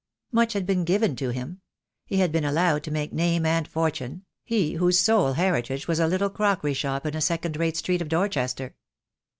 Much 0.31 0.53
had 0.53 0.65
been 0.65 0.83
given 0.83 1.15
to 1.15 1.29
him. 1.29 1.61
He 2.07 2.17
had 2.17 2.31
been 2.31 2.43
allowed 2.43 2.81
to 2.85 2.89
make 2.89 3.13
name 3.13 3.45
and 3.45 3.67
fortune, 3.67 4.25
he 4.43 4.73
whose 4.73 4.97
sole 4.97 5.33
heritage 5.33 5.87
was 5.87 5.99
a 5.99 6.07
little 6.07 6.31
crockery 6.31 6.73
shop 6.73 7.05
in 7.05 7.15
a 7.15 7.21
second 7.21 7.55
rate 7.55 7.77
street 7.77 8.01
of 8.01 8.09
Dorchester. 8.09 8.73